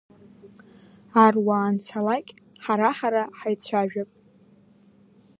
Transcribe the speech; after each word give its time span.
Аруаа 1.23 1.67
анцалак 1.71 2.25
ҳара-ҳара 2.63 3.23
ҳаицәажәап. 3.37 4.09